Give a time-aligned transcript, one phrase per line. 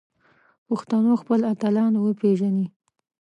[0.67, 2.67] پښتنو خپل اتلان وپیژني